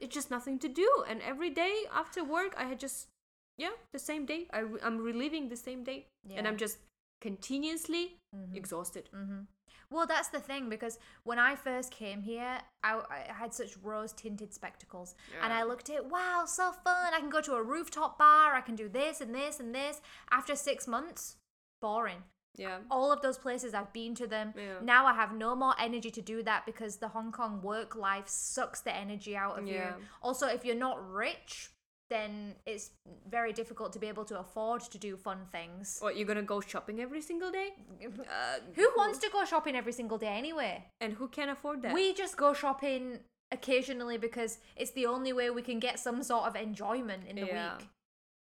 [0.00, 1.04] It's just nothing to do.
[1.08, 3.08] And every day after work, I had just,
[3.56, 4.48] yeah, the same day.
[4.52, 6.06] I, I'm reliving the same day.
[6.34, 6.78] And I'm just
[7.20, 8.54] continuously Mhm.
[8.56, 9.08] exhausted.
[9.14, 9.42] Mm-hmm.
[9.90, 14.12] Well, that's the thing because when I first came here, I, I had such rose
[14.12, 15.14] tinted spectacles.
[15.42, 17.12] And I looked at, wow, so fun.
[17.12, 18.54] I can go to a rooftop bar.
[18.54, 20.00] I can do this and this and this.
[20.30, 21.36] After six months,
[21.82, 22.22] boring.
[22.56, 22.78] Yeah.
[22.90, 24.54] All of those places, I've been to them.
[24.56, 24.74] Yeah.
[24.82, 28.28] Now I have no more energy to do that because the Hong Kong work life
[28.28, 29.96] sucks the energy out of Yeah.
[29.96, 30.04] you.
[30.22, 31.70] Also, if you're not rich,
[32.10, 32.90] then it's
[33.28, 35.98] very difficult to be able to afford to do fun things.
[36.00, 37.70] What, you're gonna go shopping every single day?
[38.30, 40.84] Uh, Who wants to go shopping every single day anyway?
[41.00, 41.94] And who can afford that?
[41.94, 43.20] We just go shopping
[43.52, 47.46] occasionally because it's the only way we can get some sort of enjoyment in the
[47.46, 47.76] Yeah.
[47.78, 47.88] week.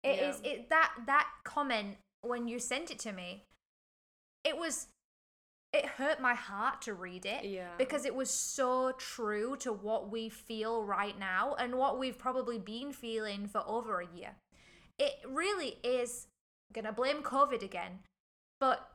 [0.02, 0.30] It Yeah.
[0.30, 3.44] is it that that comment when you sent it to me,
[4.44, 4.88] it was
[5.74, 7.74] it hurt my heart to read it Yeah.
[7.76, 12.58] because it was so true to what we feel right now and what we've probably
[12.58, 14.36] been feeling for over a year.
[14.98, 16.28] It really is
[16.72, 18.04] gonna blame COVID again,
[18.60, 18.92] but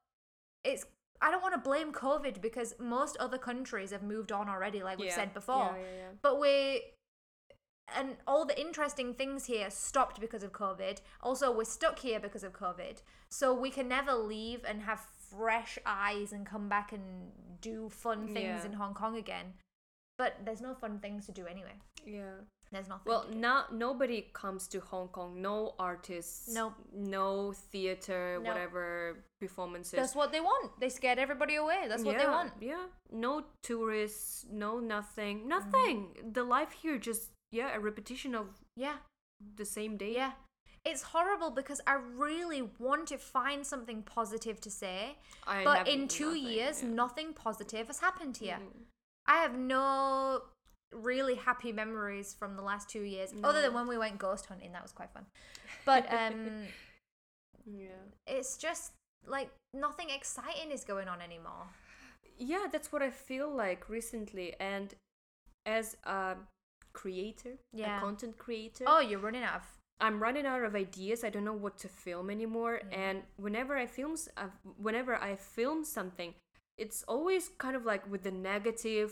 [0.64, 0.86] it's
[1.22, 4.98] I don't want to blame COVID because most other countries have moved on already, like
[5.00, 5.16] we've Yeah.
[5.16, 5.76] said before.
[5.78, 6.12] Yeah, yeah.
[6.22, 6.94] But we
[7.96, 11.02] and all the interesting things here stopped because of COVID.
[11.22, 13.02] Also, we're stuck here because of COVID.
[13.30, 18.28] So we can never leave and have fresh eyes and come back and do fun
[18.28, 18.66] things Yeah.
[18.66, 19.54] in Hong Kong again.
[20.18, 21.76] But there's no fun things to do anyway.
[22.06, 22.42] Yeah.
[22.72, 23.10] There's nothing.
[23.10, 25.42] Well, not nobody comes to Hong Kong.
[25.42, 26.54] No artists.
[26.54, 26.74] Nope.
[26.94, 29.94] No theater, whatever performances.
[29.94, 30.80] that's what they want.
[30.80, 31.86] They scared everybody away.
[31.88, 32.52] That's what yeah, they want.
[32.62, 32.86] Yeah.
[33.12, 34.46] No tourists.
[34.52, 35.48] No nothing.
[35.48, 36.10] Nothing.
[36.10, 36.34] Mm-hmm.
[36.34, 38.98] The life here just yeah a repetition of Yeah.
[39.56, 40.14] the same day.
[40.14, 40.34] Yeah.
[40.92, 45.18] It's horrible because I really want to find something positive to say.
[45.46, 46.90] I but in two nothing, years, yeah.
[46.90, 48.60] nothing positive has happened here.
[48.62, 48.86] Mhm.
[49.28, 50.42] I have no
[50.92, 54.72] really happy memories from the last two years, other than when we went ghost hunting.
[54.72, 55.26] That was quite fun.
[55.86, 56.64] But um,
[57.66, 58.02] Yeah.
[58.26, 58.94] it's just
[59.28, 61.68] like nothing exciting is going on anymore.
[62.38, 64.96] yeah that's what i feel like recently and
[65.66, 66.36] as a
[66.94, 67.98] creator Yeah.
[67.98, 69.68] a content creator Oh, you're running out of.
[70.02, 73.86] I'm running out of ideas i don't know what to film anymore and whenever i
[73.86, 74.44] film uh,
[74.78, 76.34] whenever i film something
[76.78, 79.12] it's always kind of like with the negative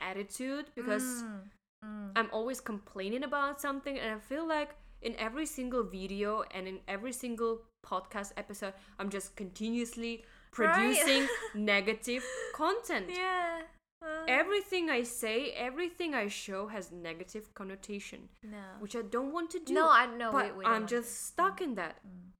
[0.00, 1.40] attitude because Mm,
[1.84, 2.10] mm.
[2.16, 4.70] i'm always complaining about something and i feel like
[5.02, 10.24] in every single video and in every single podcast episode i'm just continuously
[10.58, 10.68] Right.
[10.94, 12.22] producing negative
[12.54, 13.62] content yeah.
[14.02, 18.58] Uh, everything I say, everything I show has negative connotation, no.
[18.80, 19.74] which I don't want to do.
[19.74, 20.96] No, I no, but we, we I'm want to.
[20.96, 21.96] just stuck in that.
[22.06, 22.30] Mm.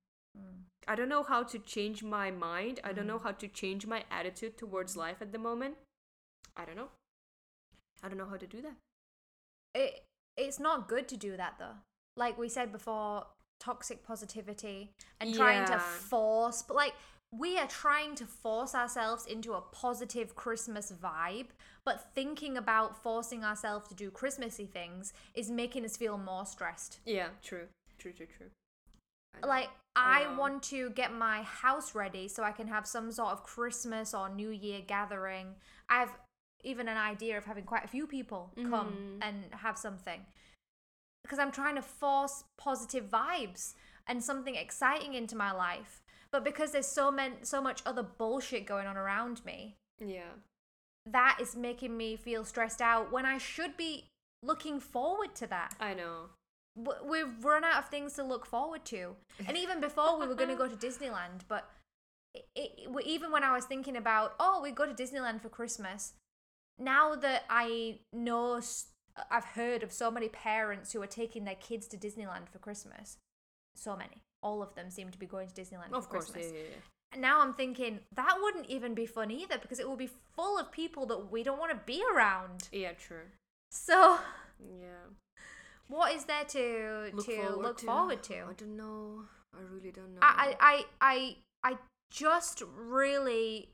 [0.88, 2.80] I don't know how to change my mind.
[2.82, 3.22] I don't know Mm.
[3.22, 5.76] how to change my attitude towards life at the moment.
[6.56, 6.88] I don't know.
[8.02, 8.76] I don't know how to do that.
[9.74, 10.04] it
[10.36, 11.76] it's not good to do that though.
[12.16, 13.26] Like we said before,
[13.60, 16.94] toxic positivity and trying to force but like
[17.32, 21.46] we are trying to force ourselves into a positive Christmas vibe,
[21.84, 27.00] but thinking about forcing ourselves to do Christmassy things is making us feel more stressed.
[27.06, 27.68] Yeah, true.
[27.98, 28.50] True, true, true.
[29.42, 29.46] I.
[29.46, 33.32] Like I I want to get my house ready so I can have some sort
[33.32, 35.54] of Christmas or New Year gathering.
[35.88, 36.16] I have
[36.64, 39.18] even an idea of having quite a few people come Mhm.
[39.22, 40.26] and have something.
[41.22, 43.74] Because I'm trying to force positive vibes
[44.06, 46.01] and something exciting into my life.
[46.32, 50.30] But because there's so many, so much other bullshit going on around me, Yeah.
[51.06, 54.08] that is making me feel stressed out when I should be
[54.42, 56.30] looking forward to that I know.
[57.04, 59.14] we've run out of things to look forward to.
[59.46, 61.68] And even before we were going to go to Disneyland, but
[62.34, 66.14] it, it, even when I was thinking about, oh, we go to Disneyland for Christmas,
[66.78, 68.58] now that I know,
[69.30, 73.18] I've heard of so many parents who are taking their kids to Disneyland for Christmas.
[73.76, 74.22] So many.
[74.42, 76.52] All of them seem to be going to Disneyland Of for course, yeah, Christmas.
[76.54, 76.76] yeah, yeah.
[77.12, 80.58] And now I'm thinking that wouldn't even be fun either because it will be full
[80.58, 82.68] of people that we don't want to be around.
[82.72, 83.26] Yeah, true.
[83.70, 84.18] So,
[84.58, 85.06] Yeah.
[85.88, 87.86] what is there to Look to forward look to.
[87.86, 88.34] forward to?
[88.48, 89.24] I don't know.
[89.54, 90.20] I really don't know.
[90.22, 91.78] I, I, I, I
[92.10, 93.68] just really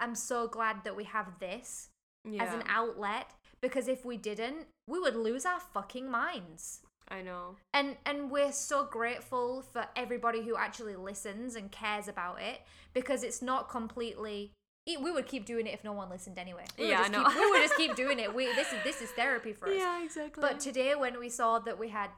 [0.00, 1.88] am so glad that we have this
[2.24, 3.30] yeah, as an outlet
[3.60, 6.80] because if we didn't, we would lose our fucking minds.
[7.08, 7.56] I know.
[7.72, 13.22] And and we're so grateful for everybody who actually listens and cares about it because
[13.22, 14.52] it's not completely.
[14.86, 16.64] We would keep doing it if no one listened anyway.
[16.78, 17.24] We would Yeah, I just know.
[17.24, 18.34] Keep, we would just keep doing it.
[18.34, 19.74] We this is this is therapy for us.
[19.76, 20.40] Yeah, exactly.
[20.40, 22.10] But today, when we saw that we had,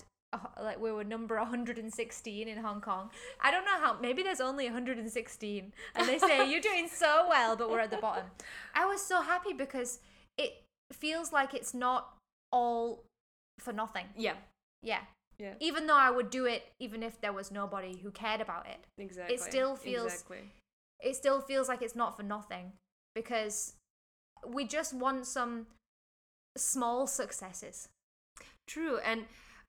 [0.61, 3.11] like, we were number 116 in Hong Kong,
[3.41, 7.55] I don't know how, maybe there's only 116, and they say, you're doing so well,
[7.57, 8.25] but we're at the bottom.
[8.75, 10.01] I was so happy because
[10.37, 10.63] it
[10.93, 12.17] feels like it's not
[12.51, 13.05] all
[13.61, 14.07] for nothing.
[14.17, 14.35] yeah,
[14.87, 15.01] Yeah.
[15.39, 18.67] yeah, Even though I would do it even if there was nobody who cared about
[18.67, 19.37] it, exactly.
[19.37, 20.53] still feels- exactly.
[21.01, 22.73] it still feels like it's not for nothing
[23.15, 23.75] because
[24.47, 25.67] we just want some
[26.57, 27.89] small successes.
[28.67, 29.27] True, and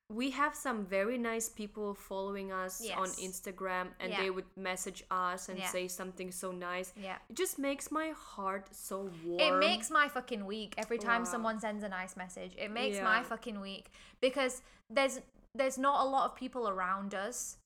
[0.10, 4.22] we have some very nice people following us on Instagram, and Yeah.
[4.22, 5.68] they would message us and Yeah.
[5.68, 6.94] say something so nice.
[6.96, 7.18] Yeah.
[7.30, 9.40] It just makes my heart so warm.
[9.42, 11.32] It makes my fucking week every time Wow.
[11.32, 12.56] someone sends a nice message.
[12.58, 13.92] It makes my fucking week
[14.22, 15.20] because there's
[15.54, 17.58] there's not a lot of people around us.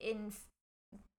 [0.00, 0.32] In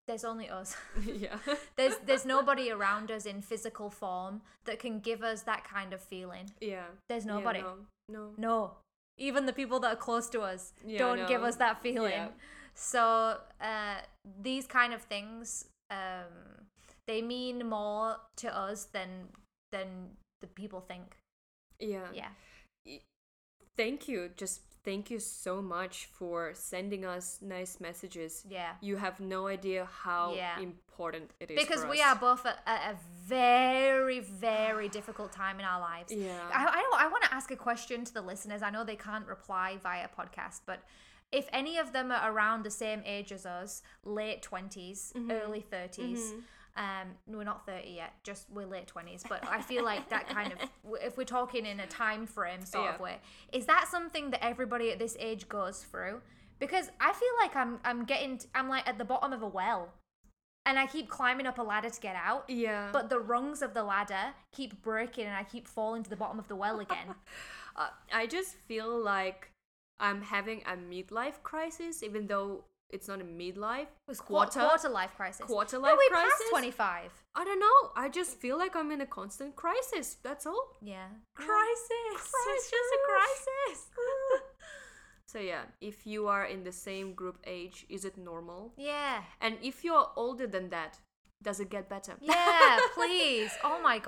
[0.07, 0.75] there's only us.
[1.03, 1.39] yeah.
[1.77, 6.01] there's there's nobody around us in physical form that can give us that kind of
[6.01, 6.51] feeling.
[6.61, 6.85] yeah.
[7.09, 7.61] There's Yeah, nobody.
[7.61, 7.87] no.
[8.07, 8.33] No.
[8.37, 8.77] No.
[9.17, 12.11] Even the people that are close to us Yeah, don't give us that feeling.
[12.11, 12.27] Yeah.
[12.73, 14.01] So uh,
[14.41, 16.67] these kind of things, um,
[17.07, 19.29] they mean more to us than
[19.71, 21.17] than the people think.
[21.79, 22.07] Yeah.
[22.13, 22.99] Yeah.
[23.77, 24.29] Thank you.
[24.35, 28.45] Just thank you so much for sending us nice messages.
[28.47, 28.73] Yeah.
[28.81, 30.59] You have no idea how Yeah.
[30.59, 31.57] important it is.
[31.61, 32.95] Because we are both at, a
[33.27, 36.13] very, very difficult time in our lives.
[36.13, 36.39] Yeah.
[36.53, 38.61] I, I, I want to ask a question to the listeners.
[38.61, 40.79] I know they can't reply via podcast, but
[41.31, 45.31] if any of them are around the same age as us, late 20s, Mm-hmm.
[45.31, 46.21] early 30s,
[46.77, 50.51] um, we're not 30 yet, just we're late 20s, but I feel like that kind
[50.51, 50.59] of,
[51.01, 53.17] if we're talking in a time frame sort of way,
[53.53, 56.21] is that something that everybody at this age goes through?
[56.59, 59.93] Because I feel like I'm, I'm getting, I'm like at the bottom of a well.
[60.67, 62.45] And I keep climbing up a ladder to get out.
[62.49, 62.89] Yeah.
[62.91, 66.39] But the rungs of the ladder keep breaking and I keep falling to the bottom
[66.39, 67.13] of the well again.
[67.75, 69.51] uh, I just feel like
[69.99, 73.87] I'm having a midlife crisis, even though it's not a midlife.
[74.07, 74.59] It's quarter.
[74.59, 75.45] quarter life crisis.
[75.45, 76.31] Quarter No, life we crisis?
[76.39, 77.11] passed 25.
[77.35, 77.91] I don't know.
[77.95, 80.17] I just feel like I'm in a constant crisis.
[80.23, 80.67] That's all.
[80.81, 80.93] Yeah.
[80.93, 81.45] Yeah.
[81.45, 82.31] Crisis.
[82.53, 83.87] It's just a crisis.
[85.27, 88.71] So yeah, if you are in the same group age, is it normal?
[88.77, 89.23] yeah.
[89.41, 90.99] And if you're older than that,
[91.43, 92.13] does it get better?
[92.21, 93.51] Yeah, please.
[93.63, 93.99] Oh my Ah,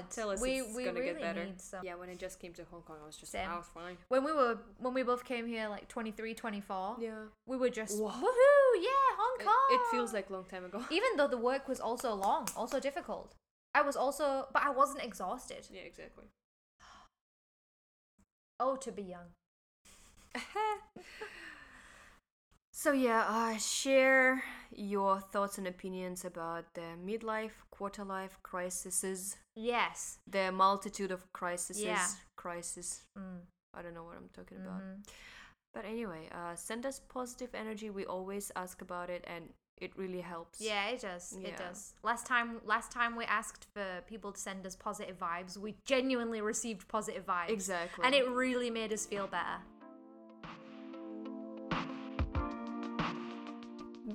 [0.00, 0.10] god.
[0.10, 1.44] tell us we, it's we gonna really get better.
[1.44, 1.80] need some.
[1.84, 3.48] Yeah, when I just came to Hong Kong, I was just Same.
[3.50, 3.96] I was fine.
[4.08, 7.10] When we were when we both came here like 23, 24, Yeah.
[7.46, 8.10] we were just Wow.
[8.12, 9.68] woohoo, yeah, Hong Kong.
[9.70, 10.82] it feels like a long time ago.
[10.90, 13.34] even though the work was also long, also difficult.
[13.74, 15.66] I was also but I wasn't exhausted.
[15.70, 16.26] yeah, exactly.
[18.58, 19.34] Oh, to be young.
[22.72, 30.18] So yeah, uh, share your thoughts and opinions about the midlife, quarter life crises, Yes.
[30.26, 32.06] the multitude of crises, Yeah.
[32.36, 33.04] crisis.
[33.18, 33.40] Mm.
[33.74, 34.80] I don't know what I'm talking about.
[34.80, 35.06] Mhm.
[35.74, 37.90] But anyway, uh, send us positive energy.
[37.90, 40.58] We always ask about it, and it really helps.
[40.58, 41.34] Yeah, it does.
[41.34, 41.92] It does.
[42.02, 46.40] Last time, last time we asked for people to send us positive vibes, we genuinely
[46.40, 47.50] received positive vibes.
[47.50, 48.04] exactly.
[48.06, 49.60] And it really made us feel better.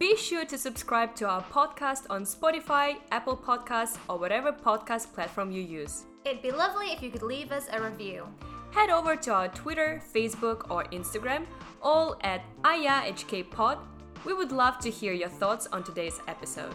[0.02, 5.52] Be sure to subscribe to our podcast on Spotify, Apple Podcasts, or whatever podcast platform
[5.52, 6.06] you use.
[6.26, 8.26] It'd be lovely if you could leave us a review.
[8.72, 11.46] Head over to our Twitter, Facebook, or Instagram,
[11.84, 13.78] all at AyaHKPod.
[14.26, 16.74] We would love to hear your thoughts on today's episode.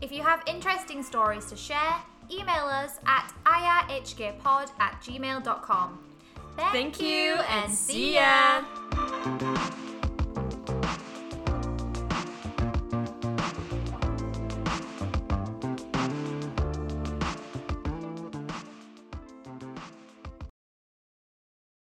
[0.00, 1.96] If you have interesting stories to share,
[2.32, 5.98] email us at ayahkpod at gmail.com.
[6.56, 8.64] Thank, Thank you and see ya!